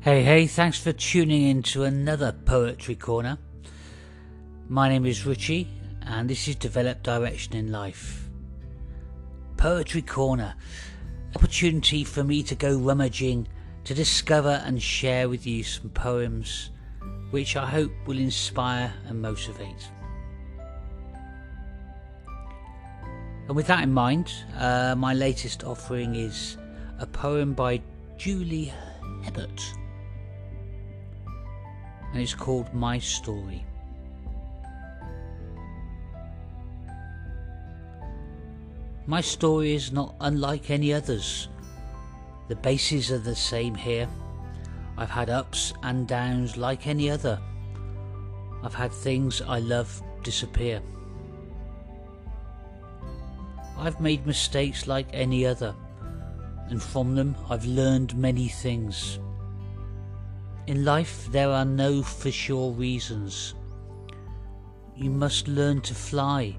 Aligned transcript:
Hey, 0.00 0.24
hey, 0.24 0.46
thanks 0.48 0.80
for 0.80 0.92
tuning 0.92 1.42
in 1.42 1.62
to 1.62 1.84
another 1.84 2.32
Poetry 2.32 2.96
Corner. 2.96 3.38
My 4.68 4.88
name 4.88 5.06
is 5.06 5.24
Richie, 5.24 5.68
and 6.02 6.28
this 6.28 6.48
is 6.48 6.56
Develop 6.56 7.04
Direction 7.04 7.54
in 7.54 7.70
Life. 7.70 8.28
Poetry 9.56 10.02
Corner, 10.02 10.56
opportunity 11.36 12.02
for 12.02 12.24
me 12.24 12.42
to 12.42 12.56
go 12.56 12.76
rummaging 12.76 13.46
to 13.84 13.94
discover 13.94 14.60
and 14.66 14.82
share 14.82 15.28
with 15.28 15.46
you 15.46 15.62
some 15.62 15.90
poems 15.90 16.70
which 17.30 17.56
I 17.56 17.66
hope 17.66 17.92
will 18.04 18.18
inspire 18.18 18.92
and 19.06 19.22
motivate. 19.22 19.88
And 23.48 23.56
with 23.56 23.66
that 23.66 23.82
in 23.82 23.92
mind, 23.92 24.32
uh, 24.58 24.94
my 24.96 25.14
latest 25.14 25.64
offering 25.64 26.14
is 26.14 26.56
a 26.98 27.06
poem 27.06 27.54
by 27.54 27.80
Julie 28.16 28.72
Hebert 29.24 29.60
and 32.12 32.20
it's 32.20 32.34
called 32.34 32.72
My 32.74 32.98
Story. 32.98 33.64
My 39.06 39.20
story 39.20 39.74
is 39.74 39.92
not 39.92 40.14
unlike 40.20 40.70
any 40.70 40.92
others. 40.92 41.48
The 42.48 42.56
bases 42.56 43.10
are 43.10 43.18
the 43.18 43.34
same 43.34 43.74
here. 43.74 44.08
I've 44.96 45.10
had 45.10 45.30
ups 45.30 45.72
and 45.82 46.06
downs 46.06 46.56
like 46.56 46.86
any 46.86 47.10
other. 47.10 47.40
I've 48.62 48.74
had 48.74 48.92
things 48.92 49.40
I 49.42 49.58
love 49.58 50.02
disappear. 50.22 50.80
I've 53.82 53.98
made 53.98 54.28
mistakes 54.28 54.86
like 54.86 55.08
any 55.12 55.44
other, 55.44 55.74
and 56.68 56.80
from 56.80 57.16
them 57.16 57.34
I've 57.50 57.64
learned 57.64 58.14
many 58.16 58.46
things. 58.46 59.18
In 60.68 60.84
life, 60.84 61.26
there 61.32 61.50
are 61.50 61.64
no 61.64 62.00
for 62.00 62.30
sure 62.30 62.70
reasons. 62.70 63.54
You 64.94 65.10
must 65.10 65.48
learn 65.48 65.80
to 65.80 65.96
fly 65.96 66.56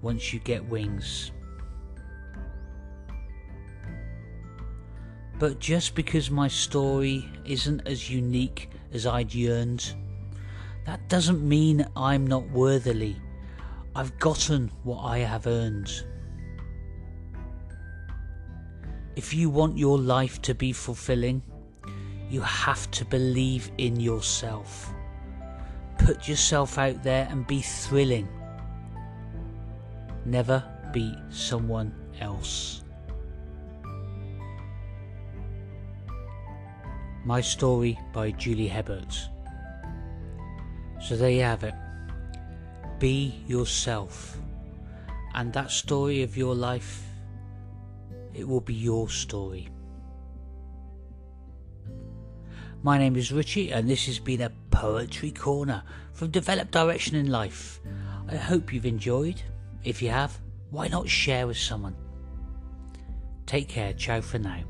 once 0.00 0.32
you 0.32 0.38
get 0.38 0.64
wings. 0.64 1.32
But 5.38 5.58
just 5.58 5.94
because 5.94 6.30
my 6.30 6.48
story 6.48 7.28
isn't 7.44 7.86
as 7.86 8.08
unique 8.08 8.70
as 8.90 9.06
I'd 9.06 9.34
yearned, 9.34 9.94
that 10.86 11.10
doesn't 11.10 11.46
mean 11.46 11.86
I'm 11.94 12.26
not 12.26 12.48
worthily. 12.48 13.20
I've 13.94 14.18
gotten 14.18 14.72
what 14.82 15.02
I 15.02 15.18
have 15.18 15.46
earned. 15.46 15.92
If 19.16 19.32
you 19.32 19.48
want 19.48 19.78
your 19.78 19.96
life 19.96 20.42
to 20.42 20.54
be 20.54 20.72
fulfilling, 20.72 21.42
you 22.28 22.40
have 22.40 22.90
to 22.92 23.04
believe 23.04 23.70
in 23.78 24.00
yourself. 24.00 24.92
Put 25.98 26.26
yourself 26.26 26.78
out 26.78 27.02
there 27.04 27.28
and 27.30 27.46
be 27.46 27.60
thrilling. 27.60 28.28
Never 30.24 30.64
be 30.92 31.16
someone 31.30 31.94
else. 32.20 32.82
My 37.24 37.40
Story 37.40 37.98
by 38.12 38.32
Julie 38.32 38.68
Hebert. 38.68 39.28
So 41.00 41.16
there 41.16 41.30
you 41.30 41.42
have 41.42 41.62
it. 41.62 41.74
Be 42.98 43.34
yourself. 43.46 44.38
And 45.34 45.52
that 45.52 45.70
story 45.70 46.22
of 46.22 46.36
your 46.36 46.54
life, 46.54 47.02
it 48.34 48.48
will 48.48 48.60
be 48.60 48.74
your 48.74 49.08
story. 49.08 49.68
My 52.82 52.98
name 52.98 53.16
is 53.16 53.32
Richie, 53.32 53.72
and 53.72 53.88
this 53.88 54.06
has 54.06 54.18
been 54.18 54.42
a 54.42 54.50
Poetry 54.70 55.30
Corner 55.30 55.82
from 56.12 56.30
Develop 56.30 56.70
Direction 56.70 57.16
in 57.16 57.30
Life. 57.30 57.80
I 58.28 58.36
hope 58.36 58.72
you've 58.72 58.84
enjoyed. 58.84 59.40
If 59.84 60.02
you 60.02 60.10
have, 60.10 60.38
why 60.70 60.88
not 60.88 61.08
share 61.08 61.46
with 61.46 61.56
someone? 61.56 61.96
Take 63.46 63.68
care. 63.68 63.92
Ciao 63.92 64.20
for 64.20 64.38
now. 64.38 64.64